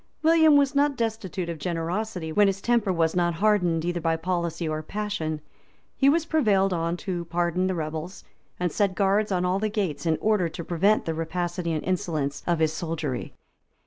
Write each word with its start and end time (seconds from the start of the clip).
William 0.23 0.57
was 0.57 0.73
not 0.73 0.97
destitute 0.97 1.47
of 1.47 1.59
generosity, 1.59 2.31
when 2.31 2.47
his 2.47 2.59
temper 2.59 2.91
was 2.91 3.15
not 3.15 3.35
hardened 3.35 3.85
either 3.85 4.01
by 4.01 4.15
policy 4.15 4.67
or 4.67 4.81
passion: 4.81 5.41
he 5.95 6.09
was 6.09 6.25
prevailed 6.25 6.73
on 6.73 6.97
to 6.97 7.25
pardon 7.25 7.67
the 7.67 7.75
rebels, 7.75 8.23
and 8.59 8.71
he 8.71 8.75
set 8.75 8.95
guards 8.95 9.31
on 9.31 9.45
all 9.45 9.59
the 9.59 9.69
gates, 9.69 10.07
in 10.07 10.17
order 10.19 10.49
to 10.49 10.63
prevent 10.63 11.05
the 11.05 11.13
rapacity 11.13 11.71
and 11.71 11.83
insolence 11.83 12.41
of 12.47 12.57
his 12.57 12.73
soldiery. 12.73 13.35